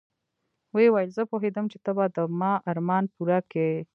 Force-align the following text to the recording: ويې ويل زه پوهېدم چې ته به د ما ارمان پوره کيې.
ويې 0.73 0.89
ويل 0.93 1.09
زه 1.17 1.23
پوهېدم 1.31 1.65
چې 1.71 1.77
ته 1.83 1.91
به 1.97 2.05
د 2.15 2.17
ما 2.39 2.53
ارمان 2.71 3.03
پوره 3.13 3.39
کيې. 3.51 3.77